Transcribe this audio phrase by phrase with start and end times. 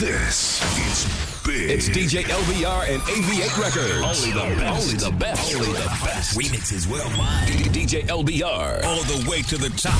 [0.00, 1.68] This is big.
[1.68, 4.24] It's DJ LBR and AV8 Records.
[4.24, 4.82] Only the best.
[4.82, 5.54] Only the best.
[5.54, 6.38] Only the best.
[6.38, 7.48] Remixes worldwide.
[7.48, 8.82] DJ LBR.
[8.82, 9.92] All the way to the top.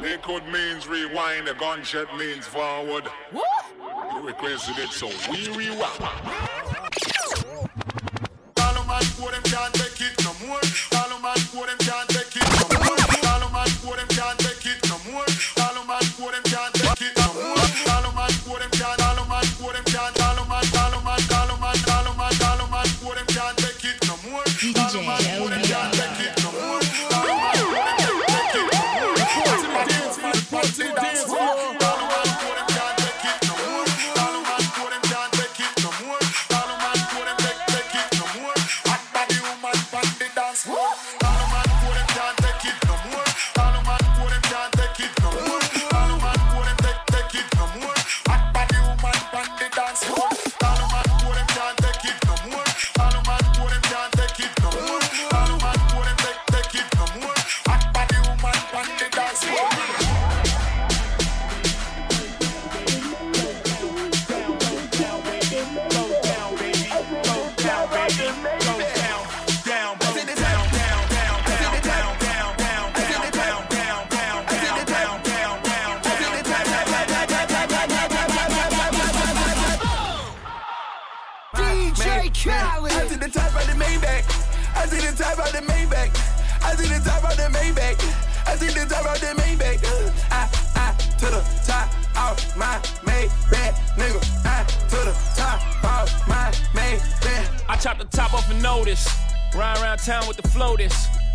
[0.00, 3.08] Liquid means rewind, a gunshot means forward.
[3.32, 3.48] What?
[4.12, 6.63] You requested it, so we rewind.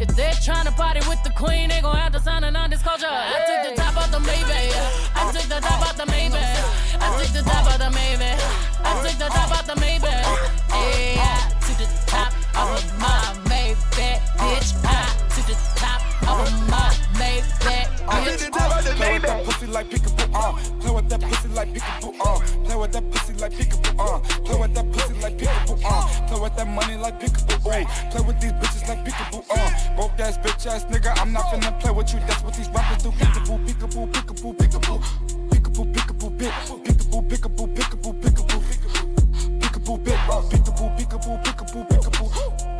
[0.00, 3.06] If they're trying to party with the queen, they gon' have to sign a non-disclosure.
[3.06, 4.72] I took the top off the Maybach.
[5.14, 6.40] I took the top off the Maybach.
[6.98, 8.40] I took the top off the Maybach.
[8.82, 10.24] I took the top off the Maybach.
[10.72, 14.72] Hey, I took the top off of my Maybach, bitch.
[14.86, 15.04] I
[15.36, 16.89] took the top off of my
[18.10, 18.44] I see bitch.
[18.44, 20.52] the top of the Play with that pussy like peekaboo, uh.
[20.80, 22.40] Play with that pussy like peekaboo, uh.
[22.64, 24.18] Play with that pussy like peekaboo, uh.
[24.44, 26.26] Play with that pussy like peekaboo, uh.
[26.28, 28.10] Play with that money like peekaboo, uh.
[28.10, 29.96] Play with these bitches like peekaboo, uh.
[29.96, 32.20] Broke ass bitch ass nigga, I'm not finna play with you.
[32.20, 33.10] That's what these rappers do.
[33.10, 34.98] Peekaboo, peekaboo, peekaboo, peekaboo.
[35.50, 36.52] Peekaboo, peekaboo, bit.
[36.84, 38.60] Peekaboo, peekaboo, peekaboo, peekaboo.
[39.60, 40.18] Peekaboo, bit.
[40.50, 42.30] Peekaboo, peekaboo, peekaboo, peekaboo.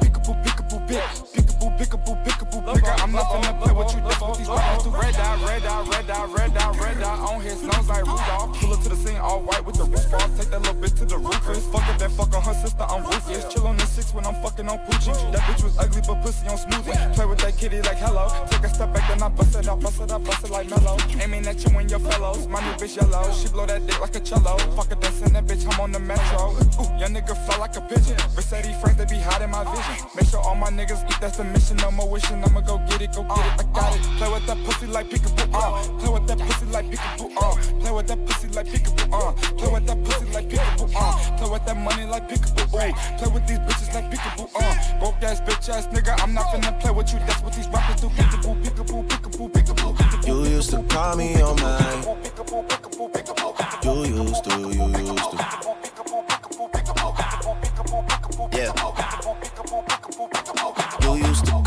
[0.01, 1.30] Peekaboo, peekaboo,
[1.61, 3.03] Peekaboo, peekaboo, peekaboo, nigga.
[3.03, 4.01] I'm not finna play with you.
[4.01, 4.91] That's what these rappers do.
[4.91, 7.19] Red dot, red dot, red dot, red dot, red dot.
[7.21, 8.59] On his nose like Rudolph.
[8.61, 10.37] Pull up to the scene all white with the roof off.
[10.39, 11.37] Take that little bitch to the roof.
[11.71, 12.85] Fuck it, then fuck on her sister.
[12.89, 13.53] I'm ruthless.
[13.53, 15.13] Chill on the six when I'm fucking on Poochie.
[15.33, 17.15] That bitch was ugly, but pussy on smoothie.
[17.15, 18.29] Play with that kitty like hello.
[18.49, 20.69] Take a step back, then I bust it up, bust it up, bust it like
[20.71, 20.97] mellow.
[21.21, 22.47] Aiming at you and your fellows.
[22.49, 23.31] My new bitch yellow.
[23.33, 24.57] She blow that dick like a cello.
[24.77, 26.57] Fuck it, then that bitch home on the metro.
[26.81, 28.17] Ooh, young nigga fly like a pigeon.
[28.35, 30.09] Mercedes Frank, they be hot in my vision.
[30.17, 31.77] Make sure all my niggas eat, that's the mission.
[31.79, 33.61] No more wishing, I'ma go get it, go get it.
[33.61, 34.03] I got it.
[34.19, 35.99] Play with that pussy like peekaboo, uh.
[35.99, 37.55] Play with that pussy like peekaboo, uh.
[37.81, 39.33] Play with that pussy like peekaboo, uh.
[39.57, 41.37] Play with that pussy like peekaboo, uh.
[41.37, 42.93] Play with that money like peekaboo, uh.
[43.19, 44.99] Play with these bitches like peekaboo, uh.
[45.01, 47.19] Broke ass bitch ass nigga, I'm not finna play with you.
[47.21, 48.09] That's what these rappers do.
[48.09, 50.27] Peekaboo, peekaboo, peekaboo, peekaboo, peekaboo.
[50.27, 52.05] You used to call me on mine.
[53.83, 55.37] You used to, you used to.
[58.53, 60.00] Yeah.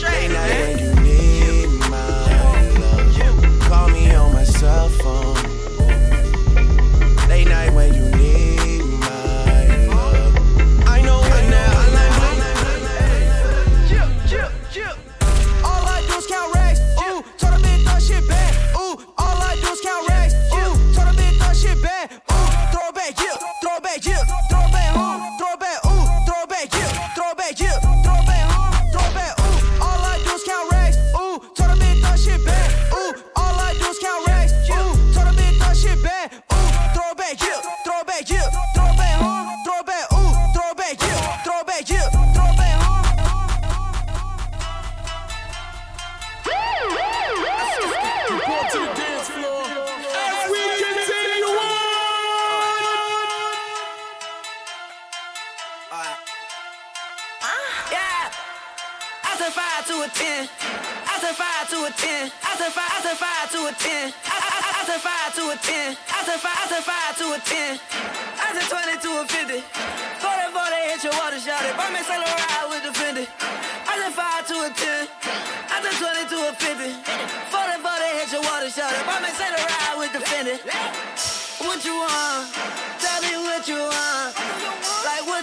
[0.00, 0.12] straight.
[0.12, 5.19] Late night when you need my love, call me on my cell phone.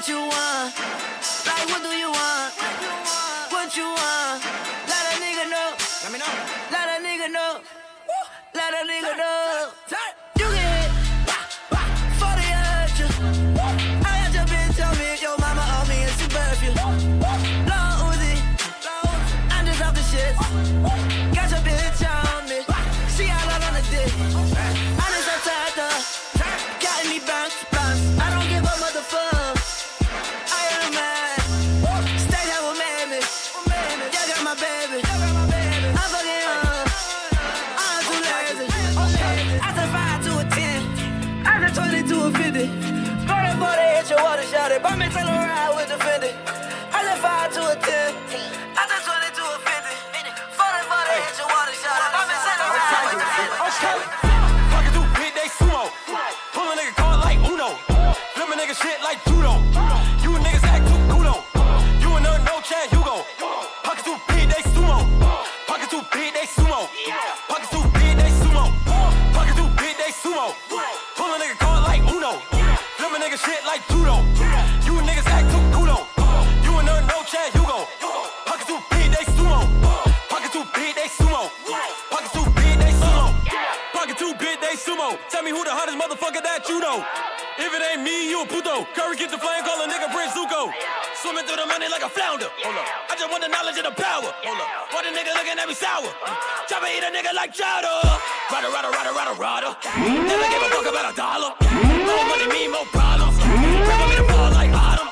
[0.08, 0.74] what you want.
[1.46, 2.54] Like, what do you want?
[3.52, 4.44] What you want?
[4.88, 5.76] Let a nigga know.
[6.04, 6.34] Let me know.
[6.72, 7.60] Let a nigga know.
[8.56, 10.17] Let a nigga know.
[88.48, 88.88] Maputo.
[88.96, 90.72] Curry gets the flame, call a nigga Prince Zuko.
[91.20, 92.48] Swimming through the money like a flounder.
[92.64, 92.88] Hold up.
[93.12, 94.32] I just want the knowledge and the power.
[94.48, 94.70] Hold up.
[94.96, 96.08] Why the nigga looking at me sour?
[96.08, 96.72] Mm.
[96.72, 97.92] Chop and eat a nigga like chowder.
[98.48, 99.72] Rider, rider, rider, rider, rider.
[100.00, 101.52] Never give a fuck about a dollar.
[101.60, 103.36] More money mean more problems.
[103.36, 105.12] Never me the fall like autumn.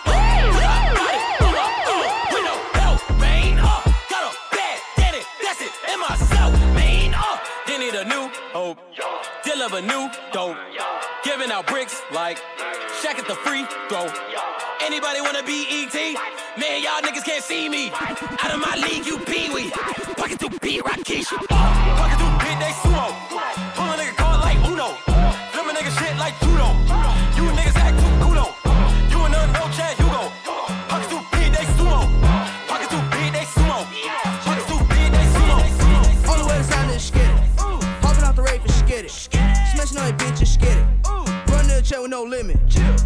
[6.08, 8.78] Myself, mean, uh, they need a new hope.
[9.44, 10.10] Deal of a new
[11.56, 12.38] out bricks like
[13.02, 14.08] Shaq at the free throw.
[14.82, 15.96] Anybody wanna be ET?
[16.60, 17.92] Man, y'all niggas can't see me.
[17.94, 19.70] Out of my league, you pee wee.
[20.18, 23.35] Pocket too big, Rock Pocket too big, they sumo.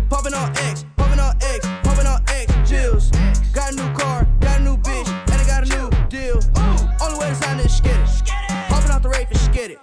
[0.10, 3.12] Popping on X, popping on X, popping on X, Jills.
[3.54, 6.40] Got a new car, got a new bitch, and I got a new deal.
[7.02, 8.26] All the way to sign this skitty.
[8.70, 9.78] Popping out the rape is skitty.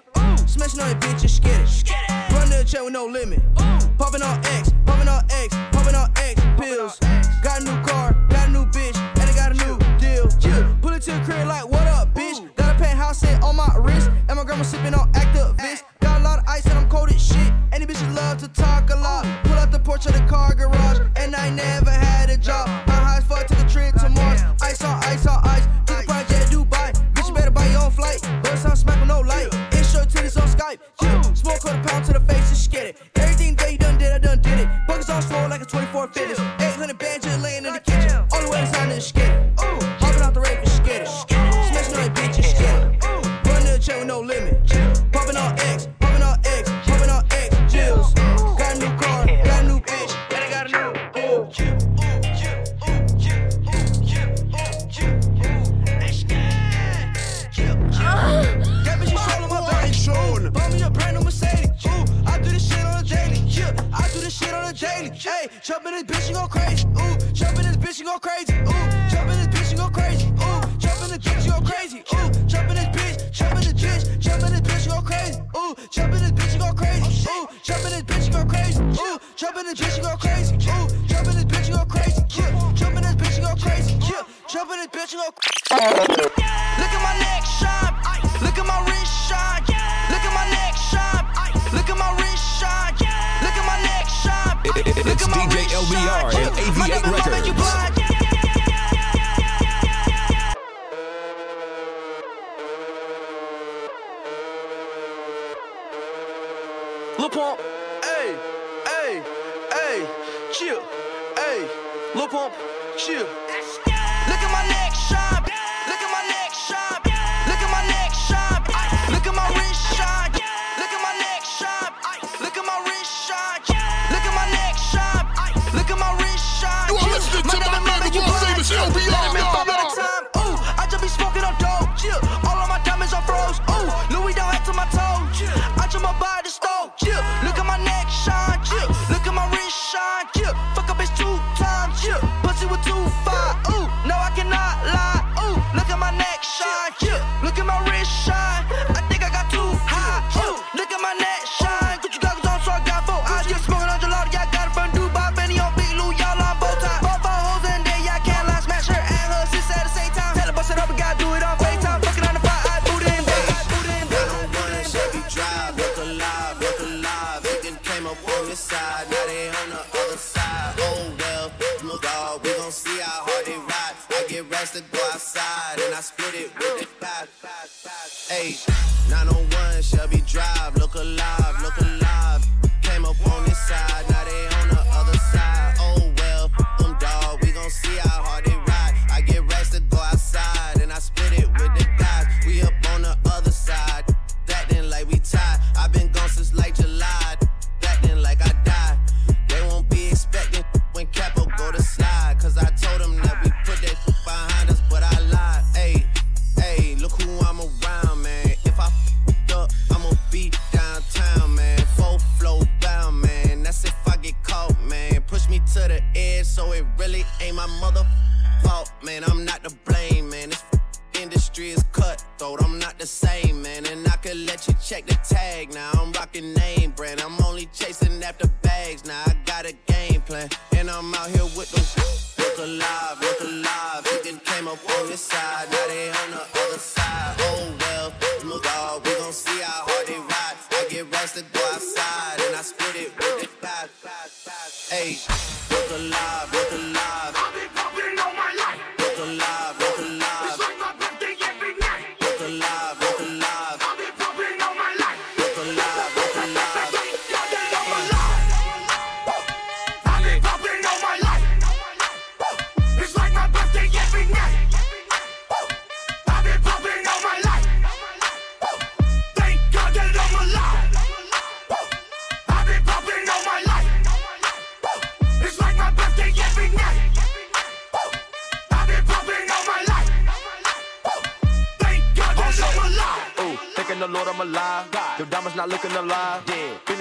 [0.49, 1.93] Smashing on that bitch is skitty.
[2.33, 3.41] Run the check with no limit.
[3.99, 6.99] Popping on X, popping on X, popping on X, pills.
[7.43, 10.27] Got a new car, got a new bitch, and I got a new deal.
[10.81, 12.55] Pull it to the crib like, what up, bitch?
[12.57, 15.36] Got a penthouse set on my wrist, and my grandma sipping on active.
[21.47, 21.96] I never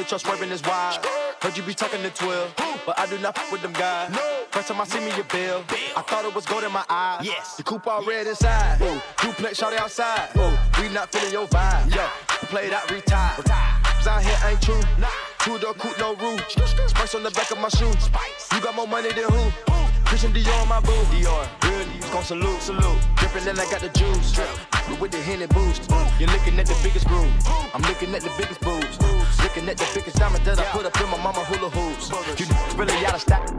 [0.06, 1.04] that y'all swerving is wild.
[1.42, 2.54] Heard you be talking to 12,
[2.86, 4.12] but I do not fuck with them guys.
[4.12, 4.46] No.
[4.52, 5.64] First time I see me, your bill.
[5.98, 7.26] I thought it was gold in my eyes.
[7.26, 7.58] Yes.
[7.58, 8.82] The coupe all red inside.
[8.82, 9.02] Ooh.
[9.18, 10.30] Duplex shot outside.
[10.38, 10.54] Ooh.
[10.80, 11.96] We not feeling your vibe.
[11.96, 12.06] Yo,
[12.54, 13.46] played out, retired.
[13.46, 14.80] Cause out here ain't true.
[15.00, 15.08] Nah.
[15.40, 16.40] Two door coupe, no roof.
[16.50, 17.92] Spice on the back of my shoe.
[17.94, 18.50] Spice.
[18.54, 19.52] You got more money than who?
[20.06, 20.92] Christian Dior on my boo.
[21.10, 21.48] Dior.
[21.64, 22.62] Real, gon' salute.
[22.62, 23.00] Salute.
[23.16, 24.34] Drippin' and I got the juice.
[24.34, 25.90] Drip with the Henny boost.
[26.20, 27.32] You're looking at the biggest groove.
[27.74, 29.00] I'm looking at the biggest boobs.
[29.44, 32.10] Looking at the biggest diamonds that I put up in my mama hula hoops.
[32.40, 32.46] You
[32.78, 33.50] really gotta stop.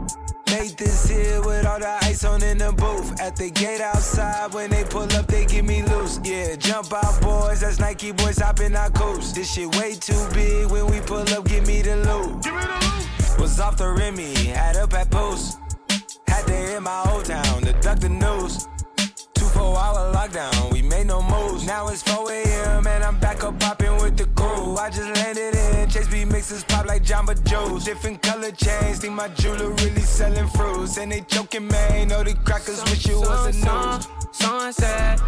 [0.51, 3.19] Made this here with all the ice on in the booth.
[3.19, 6.19] At the gate outside, when they pull up, they give me loose.
[6.23, 7.59] Yeah, jump out, boys.
[7.59, 9.35] That's Nike boys hopping our coast.
[9.35, 10.71] This shit way too big.
[10.71, 12.43] When we pull up, give me the loot.
[12.43, 13.39] Give me the loot.
[13.39, 15.59] Was off the Remy, had up at post.
[16.27, 18.67] Had to in my old town to duck the news
[19.57, 21.65] four hour lockdown, we made no moves.
[21.65, 22.87] Now it's 4 a.m.
[22.87, 24.77] and I'm back up popping with the crew.
[24.77, 27.85] I just landed in Chase B mixes pop like Jamba Joe's.
[27.85, 30.97] Different color chains, think my jeweler really selling fruits.
[30.97, 34.07] And they joking, man, know the crackers wish it was a news.
[34.31, 35.19] Sunset.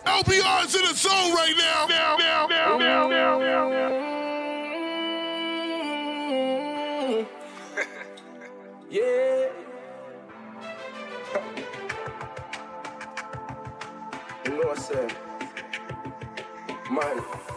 [0.05, 1.87] LBR's in the zone right now.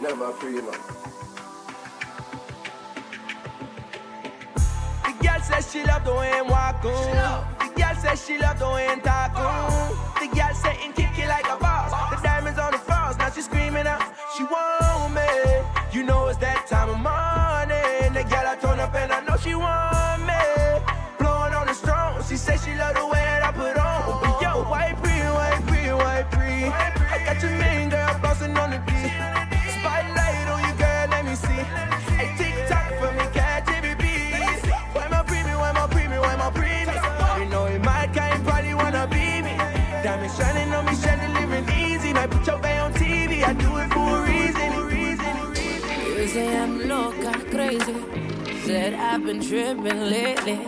[0.06, 0.64] Man, never free man.
[5.04, 6.92] The girl says she love the way I'm walking.
[6.92, 9.96] The girl says she love the way I'm talking.
[10.20, 11.90] The girl saying kick it like a boss.
[12.10, 14.02] The diamonds on the falls, now she screaming out.
[14.36, 15.22] She want me.
[15.92, 18.12] You know it's that time of morning.
[18.14, 20.86] The girl I turn up and I know she want me.
[21.18, 22.22] Blowing on the strong.
[22.28, 23.45] She says she love the way that
[48.90, 50.60] that I've been tripping lately.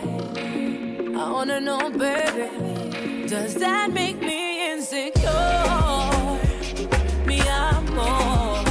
[1.15, 2.49] I wanna know, baby,
[3.27, 5.23] does that make me insecure?
[7.25, 8.63] Me, I'm more.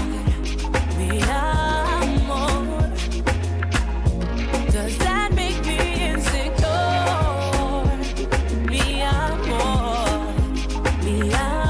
[0.98, 2.90] Me, I'm more.
[4.70, 5.78] Does that make me
[6.10, 7.06] insecure?
[8.70, 10.24] Me, I'm more.
[11.04, 11.68] Me, I'm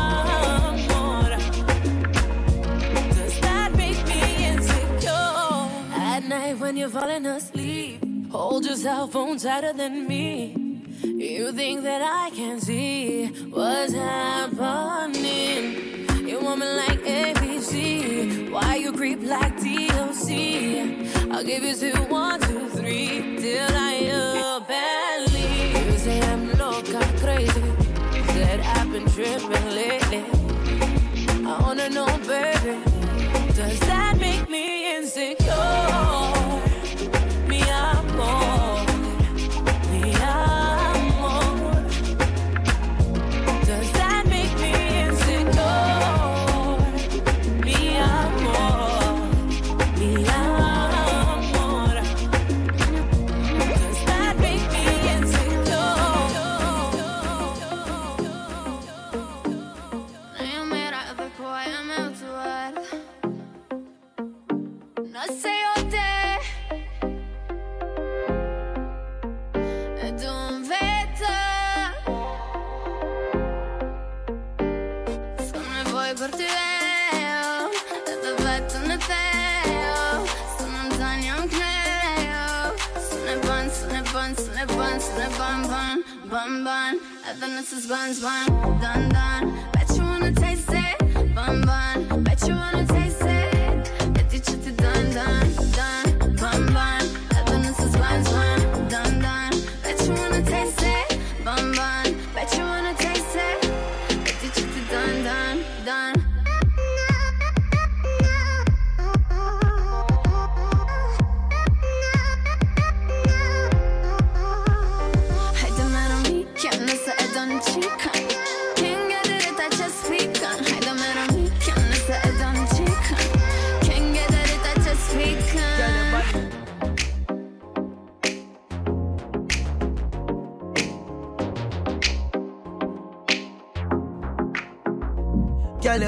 [6.90, 7.26] falling
[8.58, 10.52] hold your cell phone tighter than me.
[11.04, 15.64] You think that I can see what's happening?
[16.26, 18.50] You want me like ABC?
[18.50, 20.30] Why you creep like DOC?
[21.30, 23.94] I'll give you two, one, two, three, till I
[25.33, 25.87] leave.
[25.87, 27.62] You say I'm loca, crazy.
[28.33, 29.67] Said I've been tripping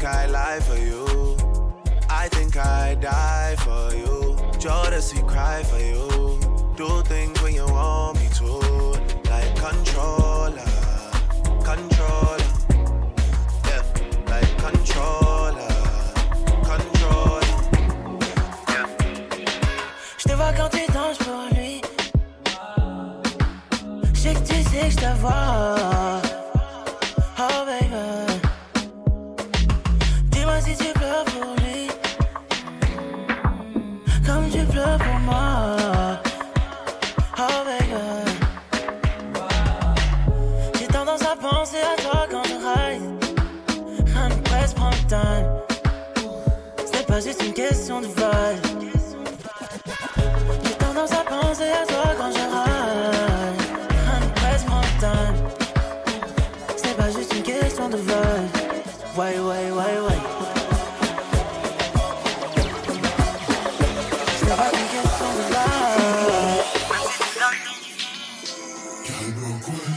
[0.00, 1.36] I think I lie for you.
[2.08, 4.34] I think I die for you.
[4.58, 6.40] Jodeci cry for you.
[6.74, 8.46] Do things when you want me to.
[9.28, 10.64] Like controller,
[11.62, 12.38] controller.
[13.68, 13.82] Yeah,
[14.26, 15.68] like controller,
[16.64, 17.56] controller.
[18.70, 18.86] Yeah.
[20.16, 21.82] Je te vois quand tu danses pour lui.
[24.14, 26.29] Je sais que tu sais que je te vois.
[64.56, 65.80] Pas une question de vibe.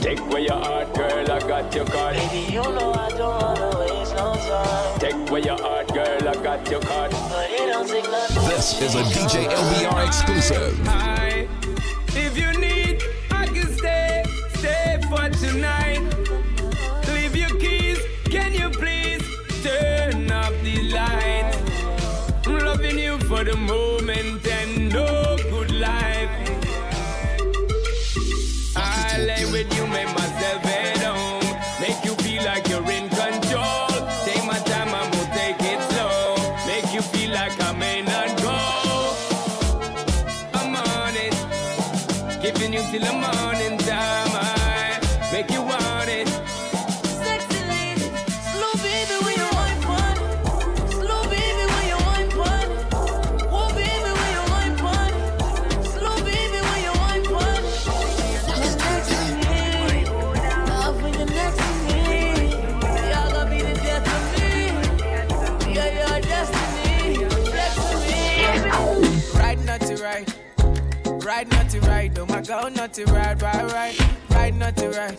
[0.01, 2.15] Take away your heart, girl, I got your card.
[2.15, 4.99] Baby, you know I don't wanna waste no time.
[4.99, 7.11] Take away your heart, girl, I got your card.
[7.11, 8.49] But it don't take nothing.
[8.49, 10.79] This is a DJ LBR exclusive.
[10.87, 11.47] Hi.
[12.15, 14.23] If you need, I can stay,
[14.55, 15.82] stay for tonight.
[72.43, 73.95] Oh god, not to ride, ride, ride.
[74.31, 75.17] Ride not to ride.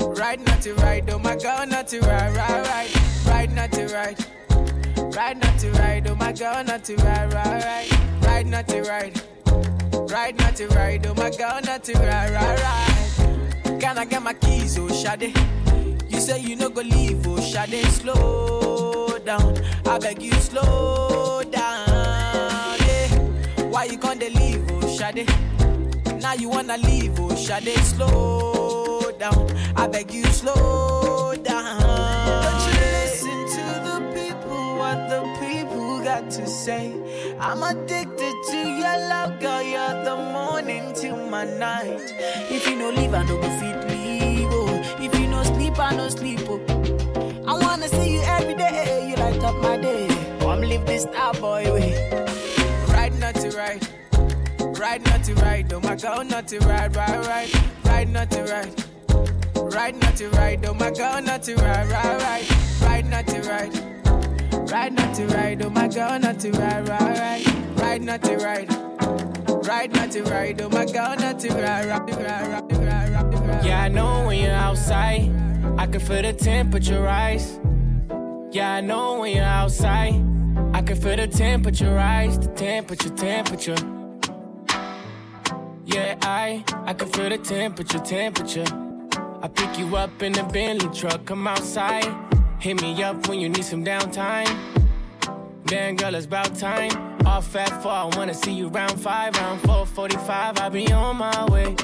[0.00, 1.08] Ride not to ride.
[1.08, 2.90] Oh my god, not to ride, ride, ride.
[3.24, 4.18] Ride not to ride.
[5.14, 6.08] Ride not to ride.
[6.08, 8.24] Oh my god, not to ride, ride, ride.
[8.24, 9.22] Ride not to ride.
[10.10, 11.06] Ride not to ride.
[11.06, 13.80] Oh my god, not to ride, ride.
[13.80, 15.38] Can I get my keys, oh Shade?
[16.08, 17.84] You say you no go leave, oh Shade.
[17.84, 19.58] Slow down.
[19.86, 22.80] I beg you, slow down.
[23.70, 25.30] Why you gonna leave, oh Shade?
[26.32, 27.76] Now you wanna leave, oh Shade.
[27.84, 29.50] Slow down.
[29.76, 31.78] I beg you, slow down.
[32.42, 36.96] Don't you listen to the people, what the people got to say.
[37.38, 39.62] I'm addicted to your love, girl.
[39.62, 42.00] You're the morning to my night.
[42.50, 44.48] If you no leave, I no go fit leave.
[44.50, 44.80] Oh.
[45.04, 46.40] If you no sleep, I no sleep.
[46.48, 46.60] Oh.
[47.46, 49.10] I wanna see you every day.
[49.10, 50.06] You light up my day.
[50.40, 51.92] Oh, Come live this star boy way.
[52.88, 53.86] Ride not to ride.
[54.78, 55.72] Ride not to ride.
[55.72, 57.50] Oh my god, not to ride, ride, ride.
[57.84, 58.84] Ride not to ride.
[59.74, 60.64] Ride not to ride.
[60.66, 62.46] Oh my god, not to ride, ride, ride.
[62.82, 64.70] Ride not to ride.
[64.70, 65.62] Ride not to ride.
[65.62, 67.78] Oh my god, not to ride, ride, ride.
[67.78, 68.68] Ride not to ride.
[69.66, 70.60] Ride not to ride.
[70.60, 73.64] Oh my god, not to ride, ride, ride, ride, ride, ride, ride.
[73.64, 75.30] Yeah, I know when you're outside,
[75.78, 77.60] I can feel the temperature rise.
[78.50, 80.14] Yeah, I know when you're outside,
[80.72, 84.01] I can feel the temperature rise, the temperature, temperature.
[85.92, 88.64] Yeah, I, I can feel the temperature, temperature.
[89.42, 92.08] I pick you up in the Bentley truck, come outside.
[92.60, 94.48] Hit me up when you need some downtime.
[95.66, 96.92] Damn, girl, it's about time.
[97.26, 100.60] Off at four, I wanna see you round five, round four, 45.
[100.60, 101.76] I'll be on my way.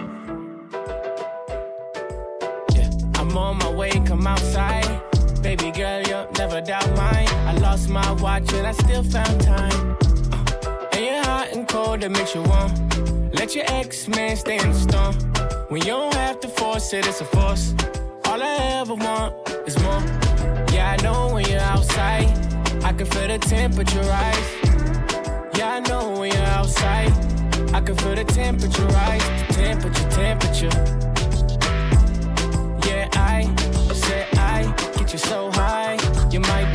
[2.74, 5.02] Yeah, I'm on my way, come outside.
[5.42, 7.28] Baby girl, you'll never doubt mine.
[7.46, 9.96] I lost my watch and I still found time.
[10.32, 12.97] Uh, and you're hot and cold, that makes you warm.
[13.38, 15.14] Let your ex man stay in the storm.
[15.68, 17.72] When you don't have to force it, it's a force.
[18.24, 19.32] All I ever want
[19.64, 20.02] is more.
[20.72, 22.26] Yeah, I know when you're outside,
[22.82, 24.50] I can feel the temperature rise.
[25.56, 27.12] Yeah, I know when you're outside,
[27.72, 29.22] I can feel the temperature rise.
[29.46, 30.76] The temperature, temperature.
[32.88, 33.44] Yeah, I
[33.94, 34.64] said I
[34.96, 35.96] get you so high,
[36.32, 36.67] you might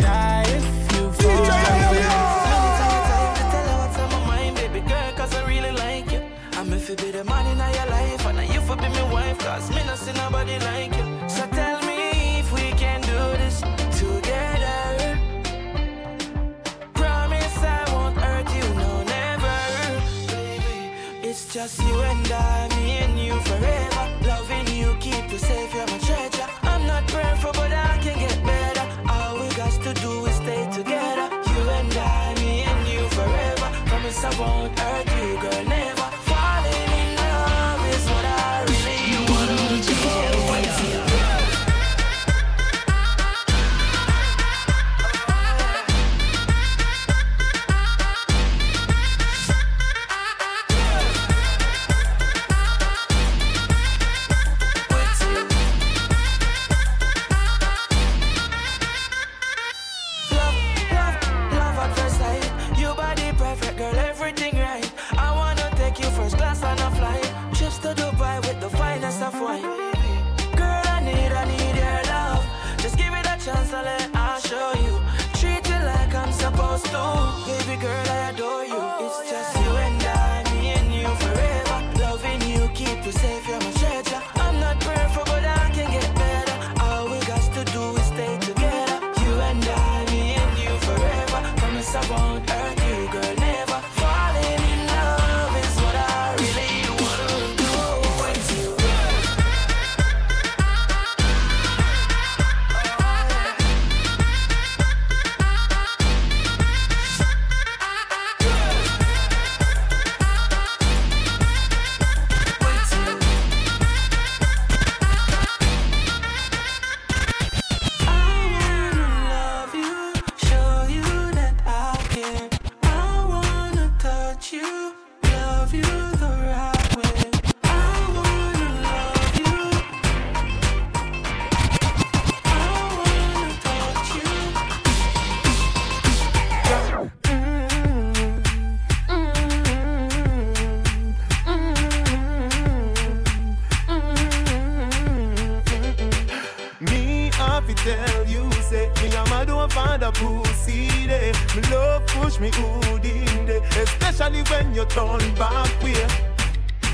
[147.84, 151.34] tell you, say me and my don't find a pussy there.
[151.56, 156.08] Me love push me hood in there, especially when you turn back way.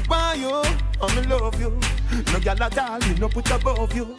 [0.08, 0.50] Why you?
[0.52, 1.80] Oh, I'm in love you.
[2.34, 4.18] No gal at all, me no put above you.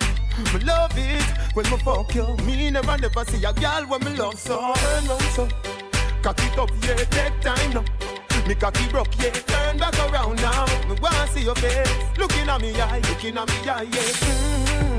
[0.55, 1.23] Me love it
[1.55, 2.27] when me fuck you.
[2.47, 4.57] Me never never see a gal when me love so.
[4.75, 5.49] Turn round so,
[6.23, 7.85] cock it up, yeah, take time now.
[8.47, 10.65] Me cocky broke, yeah, turn back around now.
[10.89, 14.85] Me wanna see your face, looking at me eye, looking at me eye, yeah.
[14.85, 14.90] Me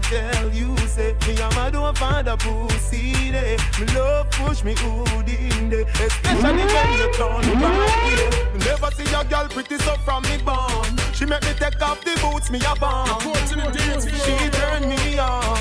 [0.00, 3.56] to tell you, say me and my don't find a pussy there.
[3.80, 8.30] Me love push me hood in there, especially when you turn back way.
[8.58, 10.96] Never see a girl pretty so from me born.
[11.14, 13.20] She make me take off the boots me a bomb.
[13.46, 15.56] She turn me on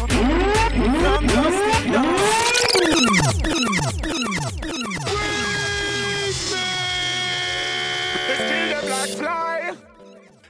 [8.89, 9.73] like fly.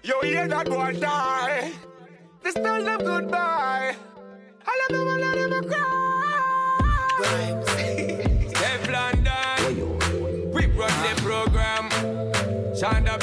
[0.04, 1.72] Yo, hear that boy die.
[2.46, 3.96] This tell them goodbye.
[4.68, 5.64] All of them, all of them are
[7.18, 7.58] crying.
[8.54, 9.72] Stefflon Don.
[10.52, 11.90] We run the program.
[12.78, 13.18] Shonda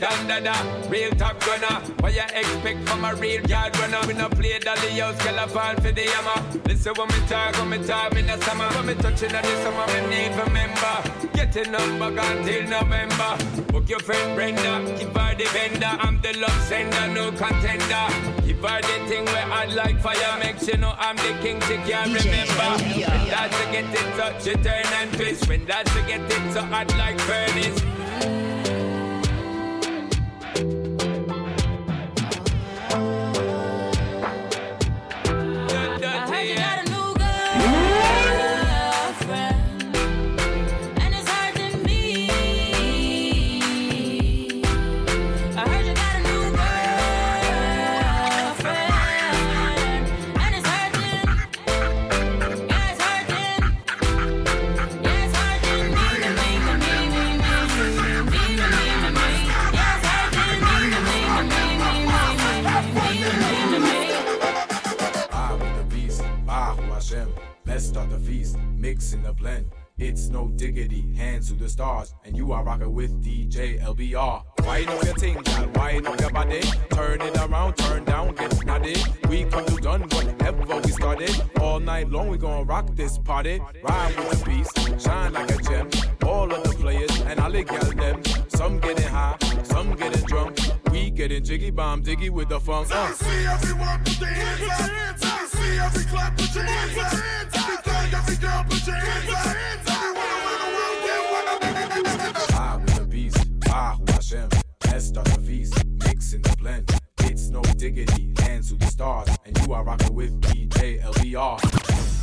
[0.00, 1.80] real da, real top gunner.
[2.00, 4.00] What you expect from a real yard runner?
[4.06, 6.60] We no play dolly house, girl a fall for the hammer.
[6.66, 8.68] Listen when me talk, when me talk in the summer.
[8.70, 10.96] When me touching on the summer, me need remember.
[11.34, 13.72] Getting up back until November.
[13.72, 15.86] Book your friend Brenda, give her the vendor.
[15.86, 18.06] I'm the love sender, no contender.
[18.46, 20.38] Give her the thing where I like fire.
[20.38, 22.70] Make sure know I'm the king, she can't remember.
[22.82, 25.48] When that's to get it touch, you turn and twist.
[25.48, 27.91] When that's to get it so hot like furnace.
[72.88, 74.42] With DJ LBR.
[74.66, 76.60] Wind up your thing, girl, wind up your body.
[76.90, 78.96] Turn it around, turn down, get snotty.
[79.28, 81.42] We come to done whatever we started.
[81.60, 83.60] All night long, we gonna rock this party.
[83.82, 85.90] Ride with the beast, shine like a gem.
[86.24, 88.22] All of the players and all the gal them.
[88.48, 90.58] Some getting high, some getting drunk.
[90.90, 92.88] We getting jiggy bomb, diggy with the funk.
[92.90, 93.12] Uh.
[93.12, 95.48] See everyone put their hands up.
[95.48, 97.12] See every clap, put your hands up.
[97.54, 99.91] Everything, every girl, put your hands up.
[107.82, 111.58] Diggity, hands to the stars, and you are rocking with DJ LBR.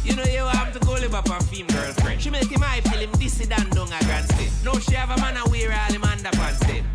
[0.05, 2.21] You know you have to go live up a film girlfriend.
[2.21, 4.51] She make him hype till him it and down a grandstand.
[4.63, 6.85] No, she have a man a wear all him underpants then.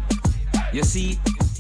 [0.73, 1.19] You see?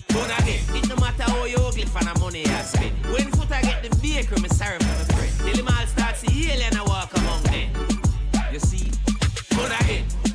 [0.09, 2.97] But again, it no matter how you ugly for the money you spend.
[3.12, 5.33] When foot I get the vehicle, me sorry for my friend.
[5.45, 7.23] Till him all start see alien a walk among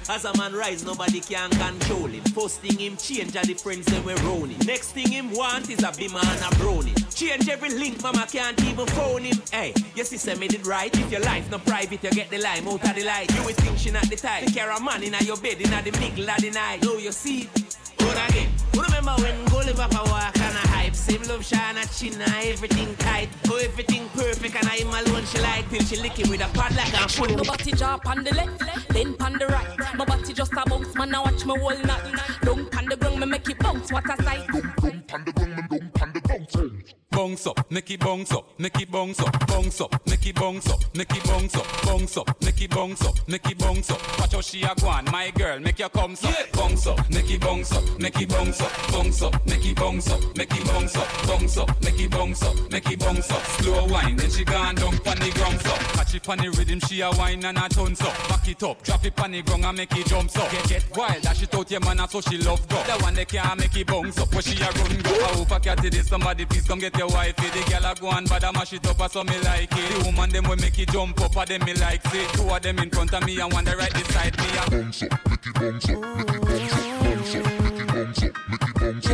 [0.10, 2.24] as a man rise, nobody can control him.
[2.34, 4.58] First thing him change are the friends that we roll him.
[4.66, 6.94] Next thing him want is a bimmer and a brownie.
[7.14, 9.38] Change every link, mama can't even phone him.
[9.52, 10.94] Hey, your sister made it right.
[10.98, 13.34] If your life not private, you get the lime out of the light.
[13.36, 14.46] You will think she not the type.
[14.46, 16.84] Take care of man in your bed in the middle of the night.
[16.84, 17.50] Know you see?
[17.98, 19.40] But again, remember when
[19.76, 20.69] Papa walk and hype?
[21.10, 23.30] Same love shine a chin everything tight.
[23.48, 26.76] Oh, everything perfect and I'm alone she like till she lick it with a pad
[26.76, 29.96] like a Put my body jaw on the left, then on the right.
[29.96, 31.16] My body just a bounce, man.
[31.16, 32.14] I watch my whole night.
[32.44, 33.92] Don't on the ground, me make it bounce.
[33.92, 34.48] What a sight.
[34.52, 38.80] Down pan the ground, me down pan the bounce up, make it bounce up, make
[38.80, 42.42] it bounce up, bounce up, make it bounce up, make it bounce up, bounce up,
[42.42, 44.20] make it bounce up, make it bounce up.
[44.20, 47.30] Watch how she a go on, my girl, make your come up, bounce up, make
[47.30, 50.66] it bounce up, make it bounce up, bounce up, make it bounce up, make it
[50.66, 53.44] bounce up, bounce up, make it bounce up, make it bounce up.
[53.44, 55.80] Slow wine, then she gone down pon the ground up.
[56.00, 58.16] Catch it pon the rhythm, she a wine and a tons up.
[58.30, 60.50] Back it up, drop it pon the ground and make it jump up.
[60.52, 62.82] Get get wild, dash it out your man, so she love go.
[62.84, 65.12] The one that can't make it bounce up, where she a run go.
[65.12, 67.36] I hope I catch this, somebody please come get your wife.
[67.36, 69.90] The girl a go and bad a mash it up, so me like it.
[69.90, 72.30] The woman them will make it jump up, a them me like it.
[72.34, 74.46] Two of them in front of me and one the right beside me.
[74.58, 77.88] A bounce up, make it bounce up, make it bounce up, bounce up, make it
[77.88, 79.14] bounce up, make it bounce up,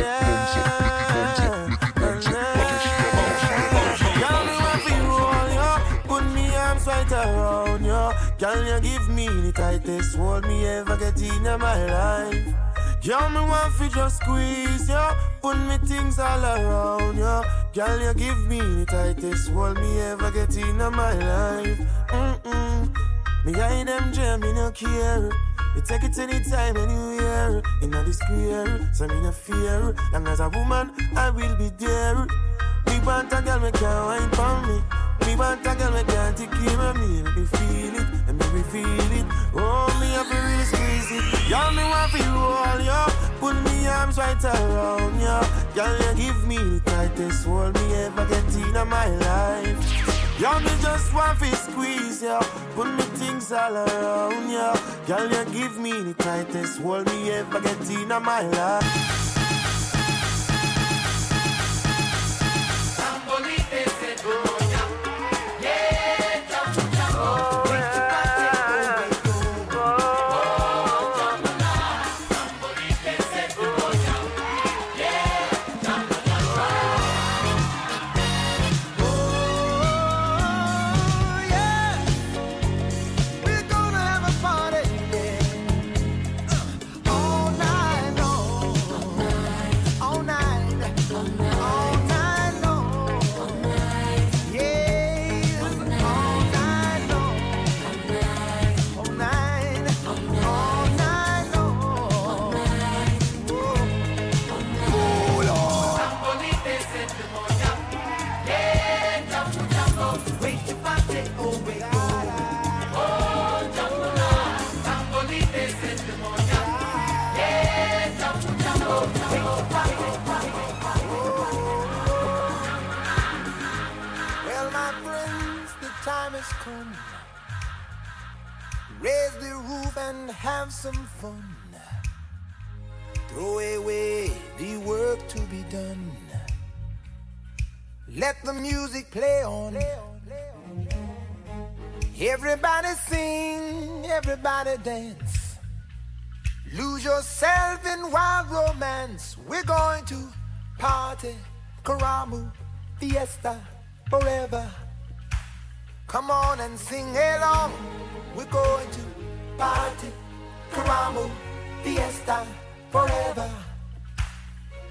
[1.08, 3.66] bounce up, make it bounce up, make it bounce up,
[6.86, 8.36] right around around you.
[8.38, 12.75] Girl, you give me the tightest hold me ever get in my life.
[13.06, 15.08] Girl, me want fi just squeeze you,
[15.40, 17.42] put me things all around you.
[17.72, 21.78] Girl, you give me the tightest hold me ever get in my life.
[22.08, 22.96] Mm-mm.
[23.44, 25.30] Me guy them jam, me no care.
[25.76, 27.62] You take it anytime, anywhere.
[27.82, 29.94] In the square, so me no fear.
[30.10, 32.26] Long as a woman, I will be there.
[32.86, 34.80] Me want a girl, me can't wine for me.
[35.26, 37.22] Me want a girl, me can take care of me.
[37.22, 39.26] Make me feel it, and make me feel it.
[39.54, 40.64] Oh, me have to really
[41.18, 41.50] it.
[41.50, 43.06] Y'all me want to roll ya.
[43.38, 45.44] Put me arms right around ya.
[45.74, 50.15] Girl, you give me the tightest hold me ever get in my life.
[50.38, 52.40] Y'all me just want to squeeze ya.
[52.74, 54.76] Put me things all around ya.
[55.06, 59.25] Girl, you give me the tightest hold me ever get in my life.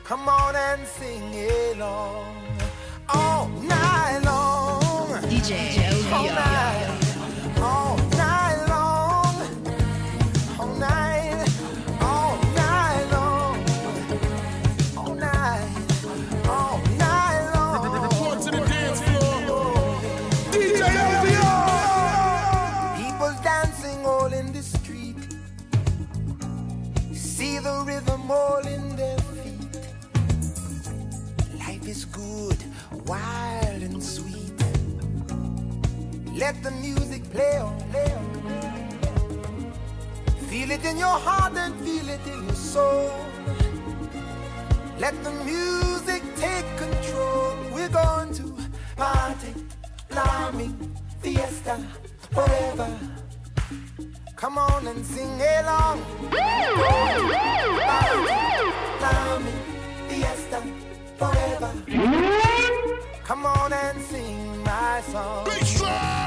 [0.06, 2.38] Come on and sing it along.
[3.10, 4.80] All night long.
[5.24, 6.75] DJ All night.
[36.46, 38.26] Let the music play on, play on.
[40.48, 43.12] Feel it in your heart and feel it in your soul.
[45.00, 47.58] Let the music take control.
[47.74, 48.56] We're going to
[48.96, 49.56] party,
[50.08, 51.84] climbing, fiesta,
[52.32, 52.96] forever.
[54.36, 56.06] Come on and sing along.
[59.02, 59.56] Party,
[60.10, 60.62] fiesta,
[61.18, 61.72] forever.
[63.24, 65.48] Come on and sing my song.
[65.48, 66.25] All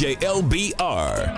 [0.00, 1.28] DJ LBR.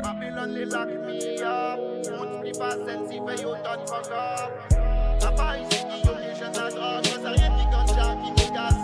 [0.00, 1.76] Babylon they lock me up.
[2.06, 4.70] Put me past and see where you done fuck up.
[5.18, 8.78] Papa is in the occasion that all was a yeti gun sharky me gas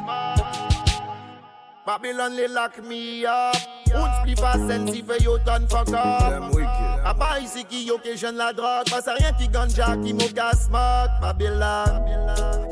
[1.86, 3.54] Babylon they lock me up.
[3.84, 6.52] Put me past and see where you done fuck up.
[7.04, 11.10] Papa ici qui occasion la drogue Passe à rien qui ganja qui mo gas smoke
[11.22, 12.04] Babylon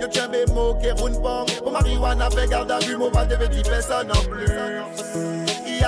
[0.01, 3.25] Yo tiens be mo ke roun pong Au marijuana fait garde à vue Mo pas
[3.25, 5.36] de petit personne en plus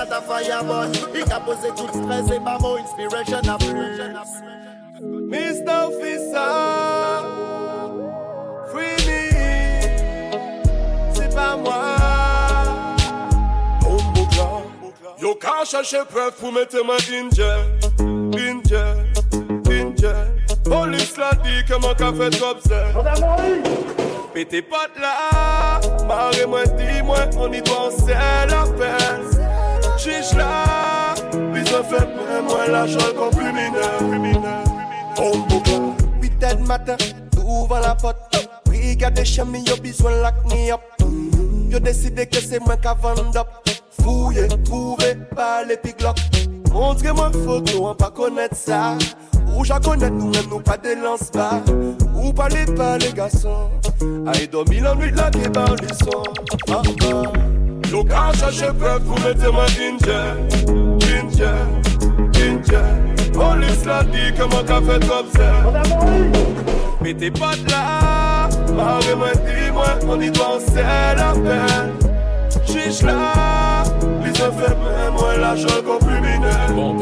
[0.09, 2.31] got a a stress
[2.77, 3.41] inspiration.
[5.29, 5.75] Mr.
[5.87, 6.51] Officer,
[8.71, 9.21] free me.
[11.13, 11.95] C'est pas moi.
[13.85, 13.99] Oh,
[15.19, 17.63] Yo ka chercher preuve pour mettre ma ginger,
[18.31, 18.95] ginger,
[19.63, 20.25] ginger.
[20.63, 22.93] Police l'a dit que mon café top c'est.
[24.33, 27.91] Pété pote là, marre moi dis-moi, on y doit en
[28.47, 29.38] la.
[29.99, 31.13] Chiche là,
[31.53, 33.73] besoin fait même moi l'argent comme criminel.
[35.17, 35.71] On boucle,
[36.21, 36.95] 8 heures matin,
[37.45, 38.49] ouvre la porte.
[38.65, 40.79] Brigade chez moi, yo besoin lock me up.
[41.69, 43.47] Yo décidé que c'est moi qui vend up.
[44.01, 46.15] Fouiller, trouver, parler, puis glock.
[46.71, 48.97] Montrez-moi une photo, on pas connaître ça.
[49.57, 51.61] Ou j'en connais nous même nous pas de lance pas.
[52.15, 53.69] Ou parlez pas les garçons.
[54.27, 56.23] Aïe, dormi la nuit là qui parle du son.
[56.69, 57.58] Ah, ah.
[57.91, 60.69] Yo quand cherche preuve, vous mettez-moi inject,
[61.03, 62.03] inject,
[62.35, 63.31] inject.
[63.33, 65.51] Police l'a dit mon café fait comme ça.
[67.01, 71.93] Mais t'es pas là, marre-moi, dis-moi, on y doit, on la peine.
[73.03, 73.83] Là,
[74.51, 74.75] fait
[75.11, 75.45] moi
[75.81, 75.99] comme.
[76.75, 76.99] Bon.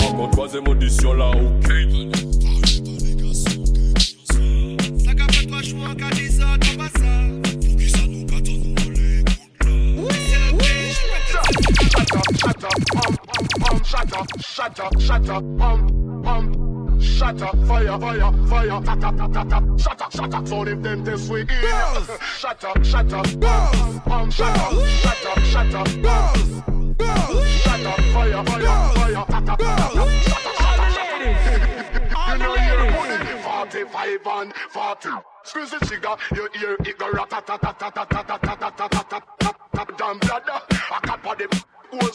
[12.18, 17.55] Shut up, pump, pump, pump, shut up, shut up, shut up, pump, pump, shut up,
[17.68, 21.03] fire, fire, fire, ta ta ta ta ta, shut up, shut up, so if them
[21.03, 21.47] this we in.
[22.38, 28.43] Shut up, shut up, pump, pump, shut up, shut up, shut up, shut up, fire,
[28.45, 32.28] fire, fire, ta ta ta ta ta, shut up, shut up, shut up.
[32.30, 35.09] You know you're putting 45 and 40.
[35.43, 38.38] Squeeze the trigger, you hear it go rat ta ta ta ta ta ta ta
[38.38, 39.03] ta ta ta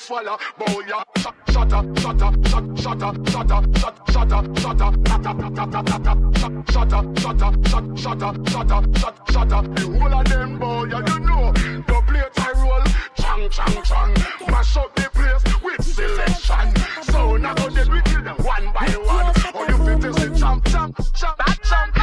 [0.02, 1.02] swallow, bow ya.
[1.18, 5.04] Shut shut up, shut up, shut shut up, shut up, shut shut up, shut up,
[5.04, 6.14] ta ta ta ta.
[6.40, 9.64] Shut shut up, shut up, shut shut up, shut up, shut shut up.
[9.76, 11.52] The whole of them boy, ya you know.
[11.52, 12.84] The plate I roll,
[13.14, 14.14] chang chang chang.
[14.50, 16.66] Mash up the place with selection.
[17.04, 19.32] So now go dead we kill them one by one.
[19.54, 21.94] Oh you fit is the champ champ champ champ.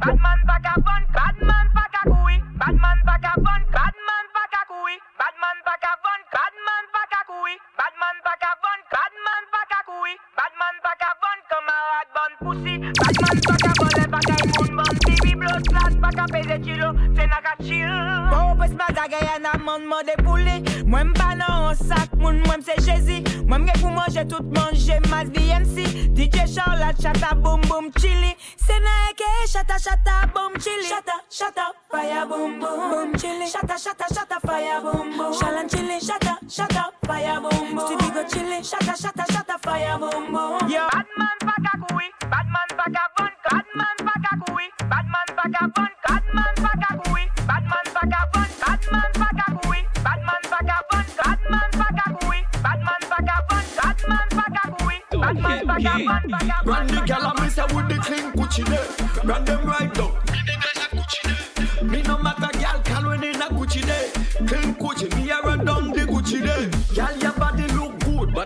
[0.00, 1.04] Batman vagabond, Batman
[7.40, 12.74] Batman pas qu'à vendre, Batman pas qu'à couille, Batman pas qu'à vendre, camarade bonne poussi,
[13.00, 14.36] Batman pas qu'à voler, pas qu'à
[14.66, 18.28] immonde, TV, blood flat, pas qu'à peser kilo, c'est n'a qu'à chill.
[18.30, 22.58] Bon, pes ma tagay an amendement de poulet, moi m'pa nan en sac, moun moi
[22.58, 27.90] m'se jési, moi m'ge pou manger tout manger, mas BMC, DJ Charlotte, chata boum boum
[27.98, 33.46] chili, c'est n'a que chata chata boum chili, chata chata fire boum boum boum chili,
[33.46, 37.86] chata chata chata fire boum boum, chalan chili, chata chata fire fire boom boom.
[37.86, 40.70] Still go chilling, shatta shatta shatta fire boom boom.
[40.70, 40.88] Yeah.
[40.92, 47.24] Bad man pakakui, bad man pakabun, bad man pakakui, bad man pakabun, bad man pakakui,
[47.46, 53.64] bad man pakabun, bad man pakakui, bad man pakabun, bad man pakakui, bad man pakabun,
[53.76, 56.64] bad man pakakui, bad man pakabun, bad man pakabun.
[56.64, 60.19] Brandy gyal a me say with the clean Gucci there, brand them right down.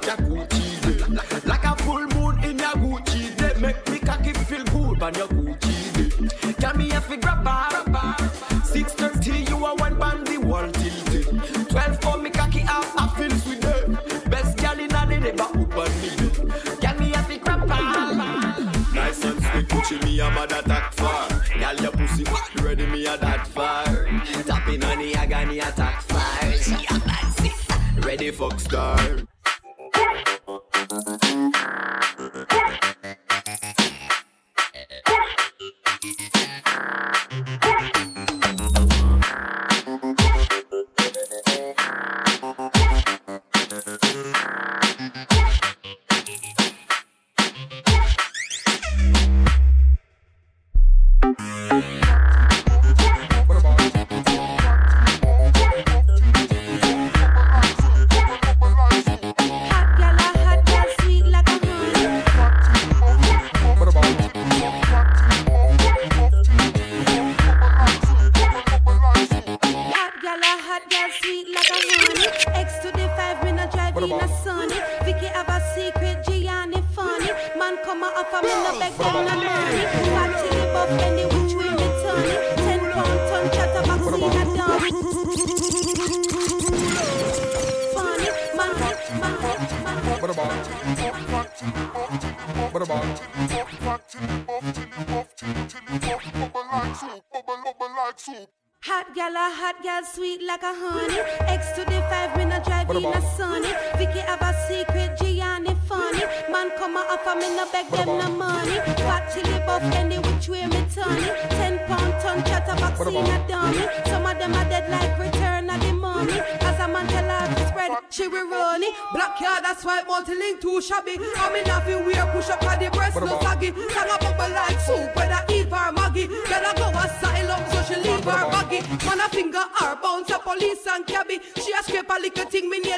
[0.05, 1.47] But a Gucci.
[1.47, 3.61] Like a full moon in a Gucci day.
[3.61, 6.53] Make me cocky feel good, but your Gucci day.
[6.59, 8.17] Gal me a fi grab bar.
[8.65, 11.69] Six thirty, you a one band the wall tilted.
[11.69, 13.85] Twelve for me cocky out, I feel sweet day.
[14.29, 16.11] Best gal in the neighborhood, but me.
[16.81, 18.15] Gal me a fi grab bar.
[18.95, 21.29] Nice and sweet Gucci, me a mad attack far.
[21.59, 24.11] Gal your pussy, you ready me a that fire.
[24.47, 26.53] Tapping on the agony attack fire.
[26.53, 27.53] She a fancy,
[28.01, 28.99] ready fuck star.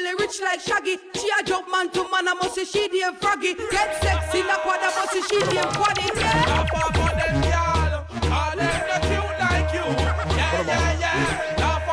[0.07, 0.97] belly rich like Shaggy.
[1.15, 3.53] She a jump man to man, I must say she damn froggy.
[3.53, 6.07] Get sexy, na quad, I must say she damn funny.
[6.15, 6.45] Yeah.
[6.47, 7.35] Laugh off them.
[8.31, 9.85] All them not cute like you.
[10.35, 11.55] Yeah, yeah, yeah.
[11.59, 11.85] Laugh.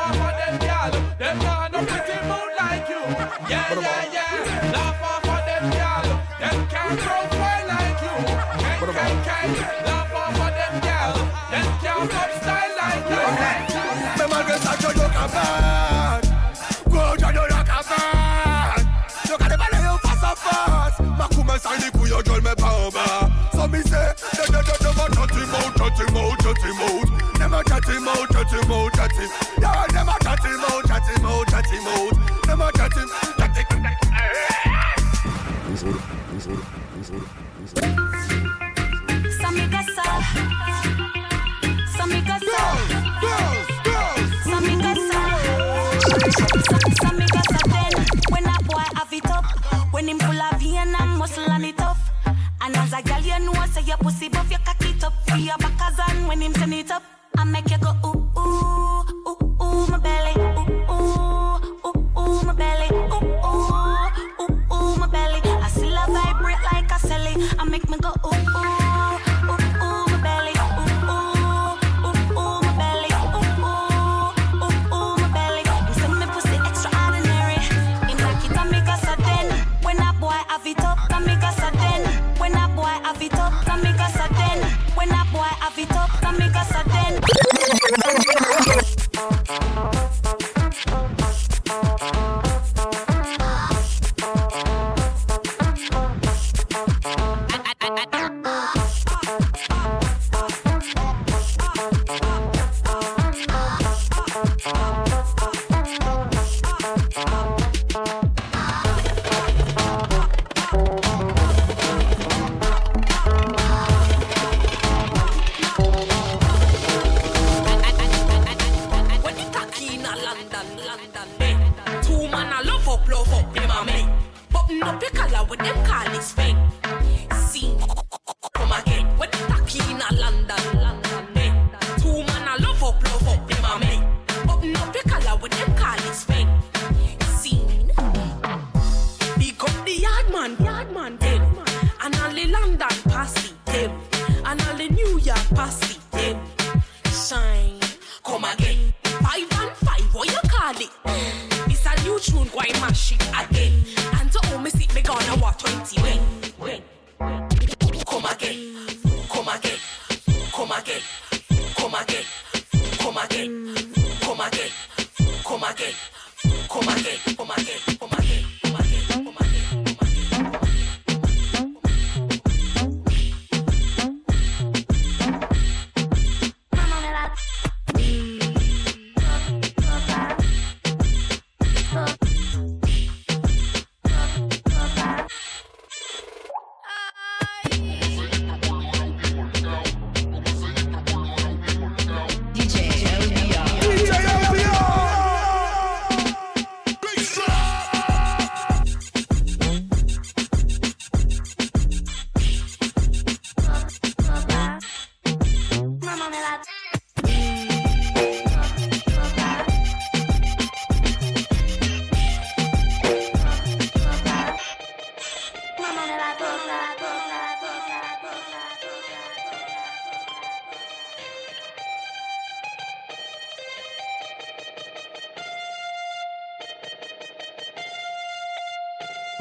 [1.18, 1.38] Them
[1.72, 2.18] no pretty
[2.58, 3.00] like you.
[3.48, 4.23] Yeah, yeah, yeah.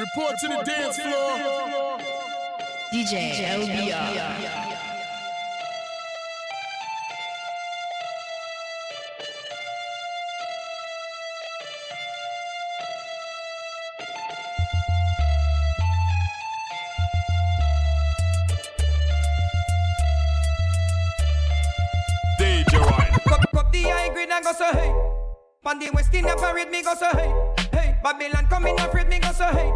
[0.03, 1.97] Report to the dance floor.
[2.91, 4.73] DJ LBR.
[24.53, 24.93] so hey.
[25.63, 27.33] Parade, me go so hey.
[27.71, 28.75] Hey, Babylon coming
[29.07, 29.72] me go so hey.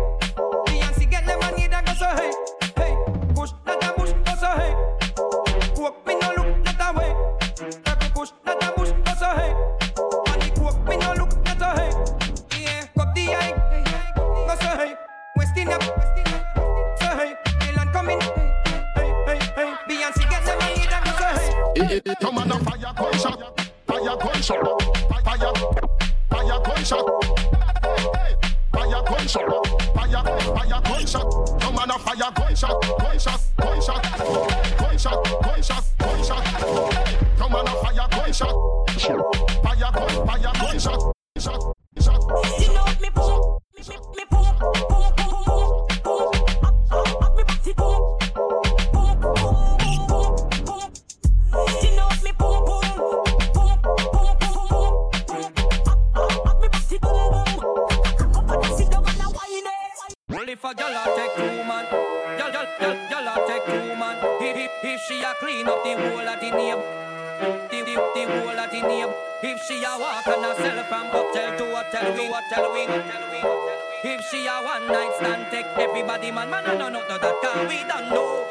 [72.73, 76.89] we, tell we, if she a one night stand, take everybody man, man, no, no,
[76.89, 78.45] no, no, that can we don't know.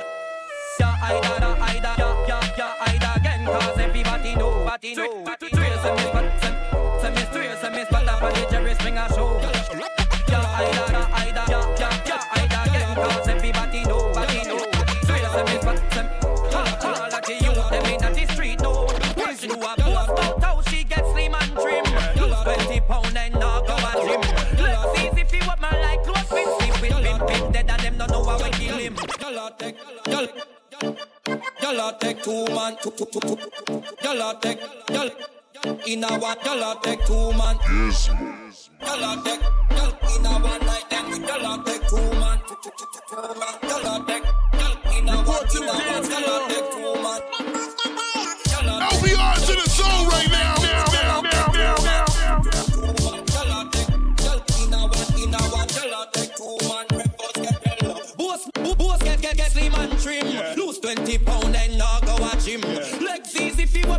[0.81, 5.25] Yeah, either, da, Ida, yeah, yeah, yeah, Ida, again, cause everybody know, what he know.
[5.25, 8.99] Three, three, three, some miss, some miss, three, some miss, but I'm a DJ, ring
[8.99, 9.41] a show.
[10.29, 10.96] Yeah, either.
[32.27, 33.83] two man, two, two, two, two.
[34.03, 34.59] Y'all are tech,
[34.91, 35.11] y'all.
[35.87, 37.57] In a one, y'all are tech two man.
[37.73, 38.11] Yes,
[38.81, 40.17] Y'all are tech, y'all.
[40.17, 43.39] In a one night, then y'all are tech two man, two, two, two, two, two
[43.39, 43.55] man.
[43.71, 44.25] Y'all are tech,
[44.59, 44.99] y'all.
[44.99, 46.06] In a one, in a one.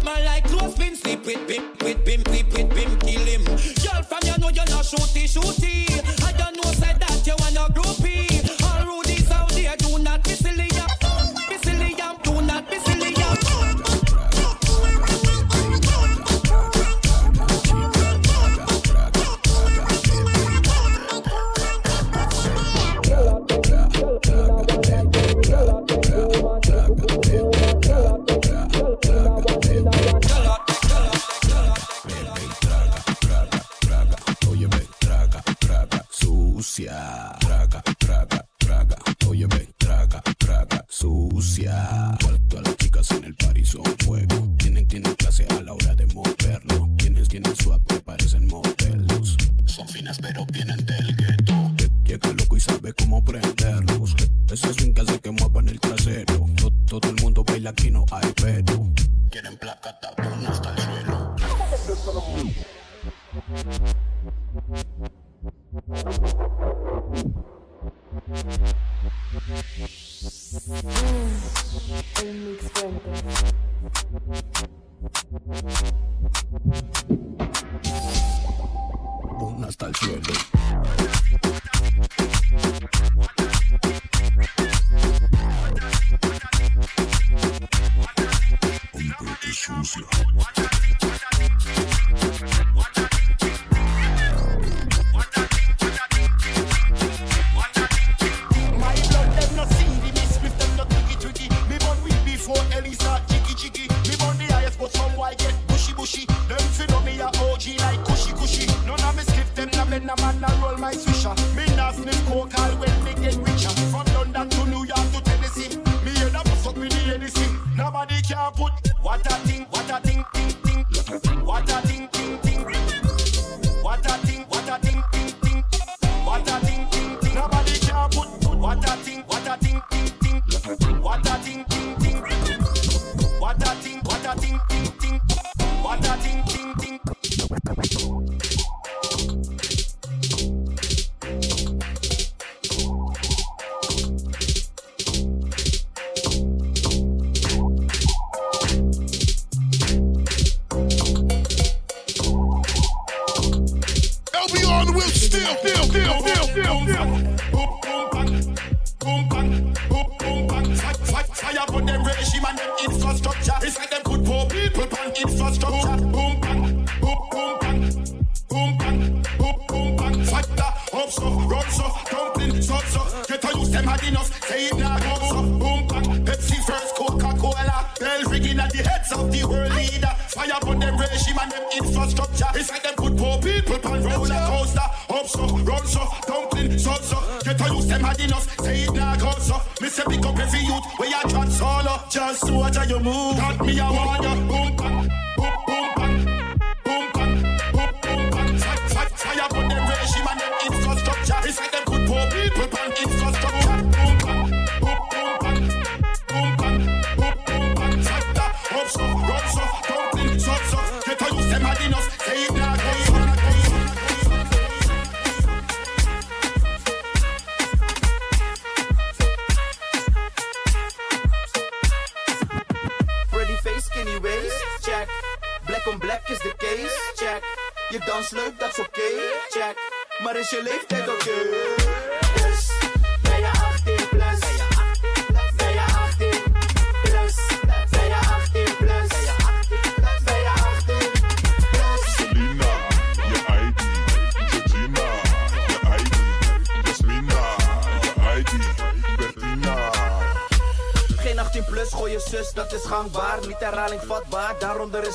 [0.07, 3.43] man like close pin slip with bim, with bim, with bim, bim, kill him.
[3.83, 5.66] Girl from you know you're not shooty, shooty.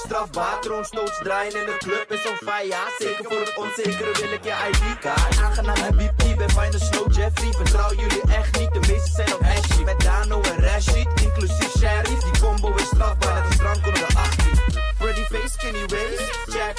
[0.05, 0.61] Strafbaar.
[0.61, 2.83] Troonstoots draaien in de club is on fire.
[2.99, 5.39] Zeker voor het onzekere wil ik je ID-kaart.
[5.45, 7.53] Aangenaam Habibi, ben fijne slow Jeffrey.
[7.53, 9.85] Vertrouw jullie echt niet, de meeste zijn op Ashley.
[9.85, 12.23] Met Dano en Rashid, inclusief Sheriff.
[12.23, 14.61] Die combo is strafbaar, net als drank onder de 18.
[14.99, 16.75] Pretty face, skinny waist, check.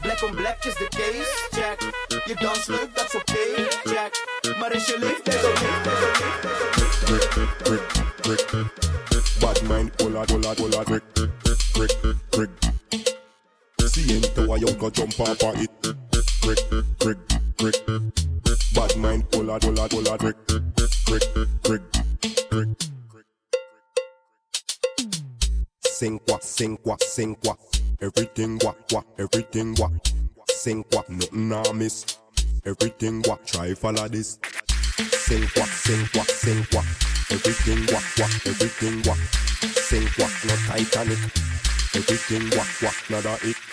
[0.00, 1.78] Black on black is de case, check.
[2.24, 4.12] Je dans leuk, dat is oké, check.
[4.58, 5.68] Maar is je leeftijd oké?
[9.40, 11.02] Bad mind, hola, hola, hola, brick,
[14.90, 15.70] jump off of it.
[16.42, 16.58] Brick,
[16.98, 17.18] brick,
[17.56, 17.76] brick.
[18.74, 21.22] Bad mind, hola, hola, hola, brick, brick,
[21.62, 21.82] brick,
[22.50, 22.66] brick.
[25.84, 27.54] Sing qua, sing qua, sing qua.
[28.00, 29.88] Everything wa, wa, everything wa.
[30.48, 32.18] Sing qua, nothing I miss.
[32.64, 34.38] Everything wa, try follow this.
[35.12, 36.82] Sing qua, sing qua, sing qua.
[37.30, 39.14] Everything wa, wa, everything wa.
[39.74, 41.18] Sing qua, no Titanic.
[41.94, 43.69] Everything wa, wa, nada it.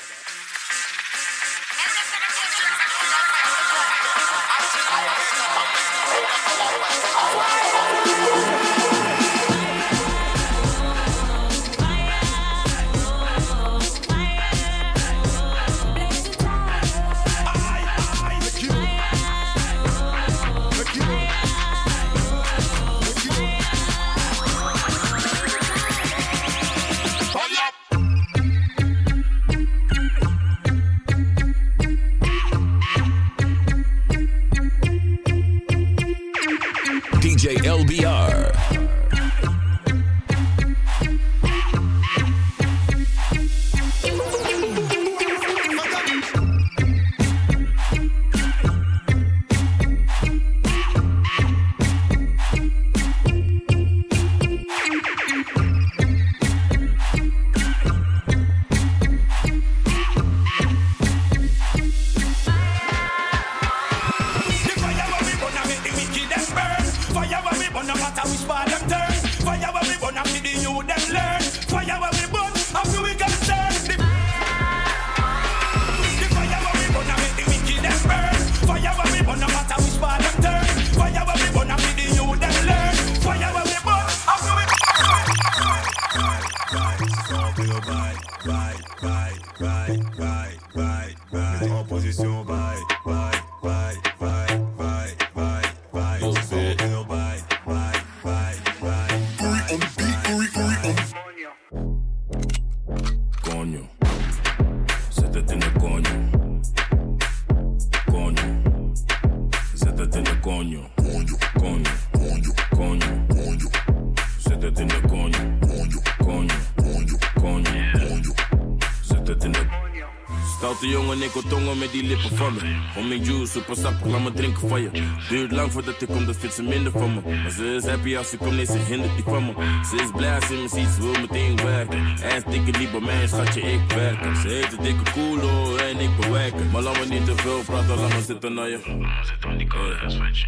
[121.07, 122.59] Jongen, ik wil tongen met die lippen van me.
[122.95, 124.89] Om mijn juice, super sappig, laat me drinken van je.
[125.29, 127.21] Duurt lang voordat ik kom, dat vindt ze minder van me.
[127.21, 129.53] Maar ze is happy als ze komt, nee, ze hindert die van me.
[129.89, 131.97] Ze is blij als ze me ziet, ze wil meteen werken.
[132.21, 134.35] En dikke niet bij mij, schatje, ik werk.
[134.41, 136.71] Ze heeft een dikke koelo en ik bewerken.
[136.71, 138.79] Maar laat me niet te veel praten, laat me zitten naar je.
[139.23, 139.95] Zit aan die koude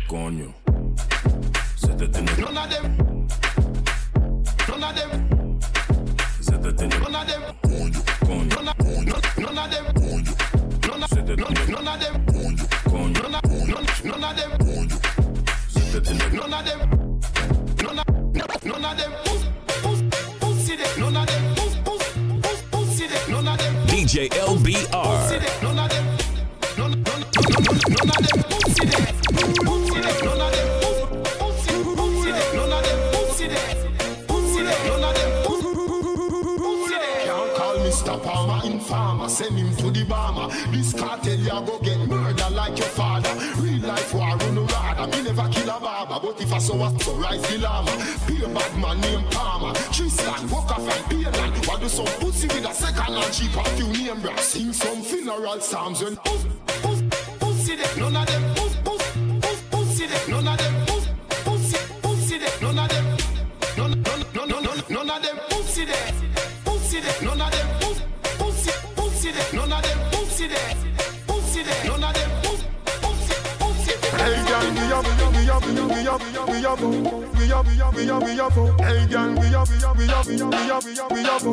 [0.08, 0.54] Coño.
[1.76, 2.32] Zet het in de...
[2.38, 2.96] None of them.
[4.68, 5.28] None of them.
[6.40, 6.98] Zet het in de...
[6.98, 7.59] None of them.
[24.10, 25.69] DJ LBR.
[46.30, 47.92] But if I saw a so rise the llama.
[48.28, 49.74] Be a bad man named Palmer.
[49.92, 51.66] Tristan, walk off and be a land.
[51.66, 54.40] What do some pussy with a second and cheap a few name brand.
[54.40, 56.46] Sing some funeral psalms and puss,
[56.84, 57.02] puss,
[57.40, 57.98] pussy there.
[57.98, 59.04] None of them puss, puss,
[59.42, 60.28] puss, pussy there.
[60.30, 61.08] None of them puss,
[61.46, 62.62] pussy, pussy there.
[62.62, 63.06] None of them,
[63.78, 66.14] none, none, none, none, none, of them pussy there.
[66.66, 67.22] Pussy there.
[67.24, 67.79] None of them
[75.60, 78.82] up, we up, we up, we up, we up, we up, we up.
[78.82, 81.50] Hey gang, we up, we up, we up, we up, we up, we up,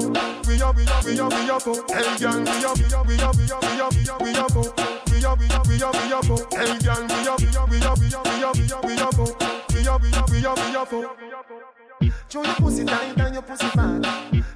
[0.47, 1.63] we up, we up, we up, we up.
[1.91, 4.63] Hey gang, we up, we up, we up, we up, we up, we up, we
[4.65, 4.97] up.
[5.17, 6.25] We up, we up, we up.
[6.53, 9.27] Hey gang, we up, we up, we up, we up, we up, we up, we
[9.27, 9.57] up.
[9.73, 12.13] We up, we up, we up.
[12.29, 14.07] Show your pussy tight and your pussy fat.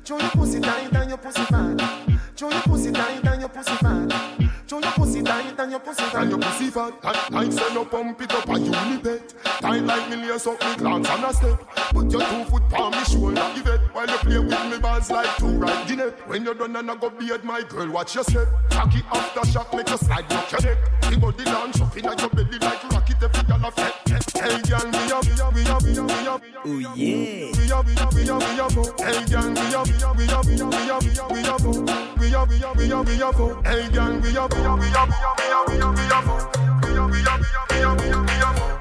[0.05, 2.20] Show your pussy tight and your pussy fat.
[2.41, 4.51] Show your pussy tight and your pussy fat.
[4.67, 6.23] Show your pussy tight and your pussy fat.
[6.23, 9.35] And your pussy fat, like, like say no pump it up and you unipet.
[9.61, 11.61] Tight like me lace up me glance and a step.
[11.91, 13.81] Put your two foot palm me shoulder, give it.
[13.93, 16.13] While you play with me balls like two right guinea.
[16.29, 18.49] When you're done and I go beard my girl, watch your step.
[18.71, 20.79] Cocky after shock, make you slide back your neck.
[21.11, 24.01] The body launch up inna your belly like rocket every gyal a fet.
[24.41, 26.43] Hey girl, we up, we up, we up, we up, we up.
[26.65, 26.95] Oh yeah.
[26.97, 29.01] We up, we up, we up, we up.
[29.01, 32.37] Hey gang, we up, we up, we up, we up, we up, we up, we
[32.37, 33.61] are, we are, we are, we are for.
[33.65, 35.15] Hey gang, we are, we are, we are, we
[35.51, 36.39] are, we are, we are for.
[36.87, 38.81] We are, we are, we are, we are, we are for.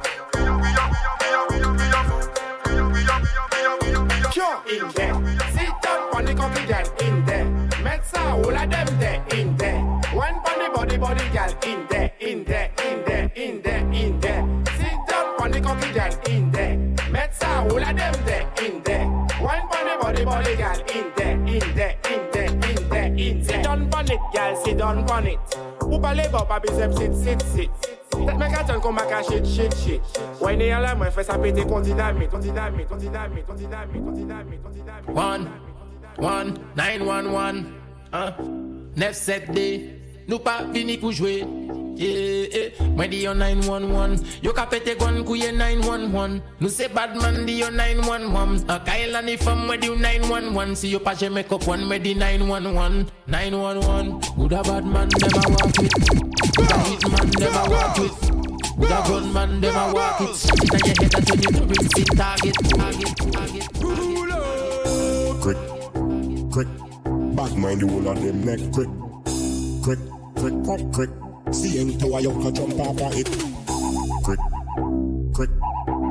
[4.69, 5.15] In there,
[5.51, 7.45] sit down, panic, cocky girl in there.
[7.81, 9.79] Mets are all of there in there.
[10.13, 14.63] One bunny, body, body girl in there, in there, in there, in there, in there.
[14.77, 16.77] Sit down, panic, cocky girl in there.
[17.09, 19.05] Mets are all of there in there.
[19.07, 22.28] One bunny, body, body girl in there, in there, in there.
[23.33, 23.45] feet.
[23.45, 25.39] Sit down on it, girl, sit down on it.
[25.89, 27.69] Ou pa le bo, pa bisep, sit, sit, sit.
[28.11, 30.01] Tet me katon kon baka shit, shit, shit.
[30.41, 33.55] Wè ne yon la mwen fè sa pète kon dinamit, kon dinamit, kon dinamit, kon
[33.57, 35.15] dinamit, kon dinamit, kon dinamit.
[35.15, 35.47] One,
[36.17, 37.65] one, nine, one, one,
[38.13, 38.33] un,
[38.95, 39.69] nef, set, de.
[40.29, 41.41] Nou pa vini pou jwe.
[41.99, 42.69] Yeah, yeah.
[42.95, 47.67] Mwen di yo 911 Yo ka pete gwan kouye 911 Nou se badman di yo
[47.67, 51.83] 911 A kaila ni fam mwen di yo 911 Si yo pa jeme kop wan
[51.83, 55.91] mwen di 911 911 Good a bad man dem a walk with
[56.55, 58.15] Good a hit man dem a walk with
[58.79, 60.35] Good a man dem a walk it.
[60.35, 64.39] Sit on your head and turn you to rinse it Target, target, target, target.
[65.43, 65.59] Crick,
[66.53, 66.69] crick.
[67.35, 68.59] Bad mind the whole of them neck.
[68.71, 68.89] Crick,
[69.83, 69.99] crick,
[70.39, 71.28] crick, crick, crick.
[71.51, 73.25] See any tower you can jump off of it.
[74.23, 74.39] Crick,
[75.33, 75.49] crick.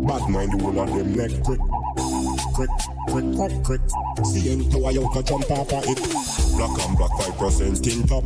[0.06, 1.30] Bad mind the whole of them neck.
[1.44, 1.60] Crick,
[2.54, 2.70] crick,
[3.06, 4.26] crick, crick, crick.
[4.26, 5.98] See any tower you can jump off of it.
[6.58, 8.24] Black and black five percent in top.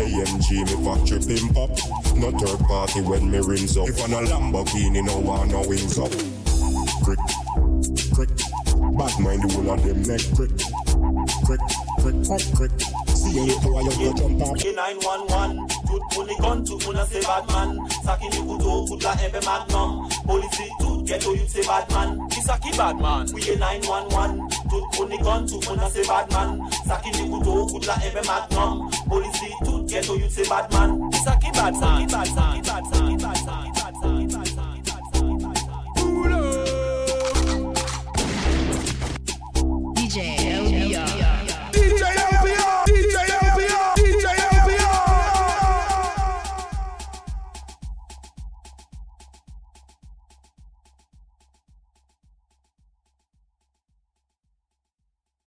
[0.00, 1.70] AMG me factory pimp up.
[2.16, 3.88] No third party when me rims up.
[3.88, 6.10] If I'm a Lamborghini, no one no wings up.
[7.04, 7.20] Crick,
[8.14, 8.32] crick.
[8.96, 10.22] Bad mind the whole of them neck.
[10.34, 10.50] Crick,
[11.44, 11.60] crick,
[12.00, 13.03] crick, crick, crick.
[13.24, 14.56] See you boy, you go jump up.
[14.60, 17.90] K911, good pull gun to una say bad man.
[18.04, 20.08] Saki ni kudo, kudla ebe magnum.
[20.26, 22.28] Police to ghetto you say bad man.
[22.30, 23.26] Isaki bad man.
[23.32, 26.70] We a 911, good pull gun to una say bad man.
[26.86, 28.90] Saki ni kudo, kudla ebe magnum.
[29.08, 31.10] Police to ghetto you say bad man.
[31.12, 32.06] Isaki bad man.
[32.06, 32.62] Isaki bad man.
[32.62, 33.72] Isaki bad man.
[33.72, 34.53] Isaki bad man.